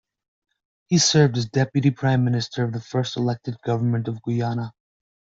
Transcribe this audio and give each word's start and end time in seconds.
He 0.87 0.97
served 0.97 1.37
as 1.37 1.45
Deputy 1.45 1.91
Prime 1.91 2.25
Minister 2.25 2.63
of 2.63 2.73
the 2.73 2.81
first 2.81 3.17
elected 3.17 3.61
government 3.63 4.07
of 4.07 4.19
Guyana. 4.23 4.73